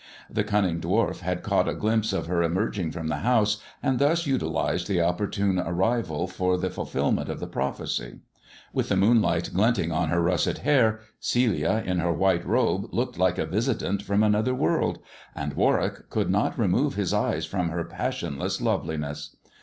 [0.31, 4.25] The cunning dwarf had caught a glimpse of her emerging from the house, and thus
[4.25, 8.17] utilized the op portune arrival for the fulfilment of the prophecy.
[8.73, 13.37] With the moonlight glinting on her russet hair, Celia in her white robe looked like
[13.37, 14.97] a visitant from another world;
[15.35, 19.35] and Warwick could not remove his eyes from her passionless loveliness.